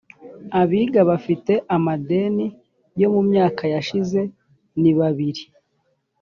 [0.61, 2.45] abiga bafite amadeni
[3.01, 4.19] yo mu myaka yashize
[4.81, 5.43] ni babiri